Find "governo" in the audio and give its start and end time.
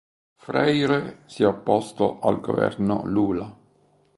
2.39-3.03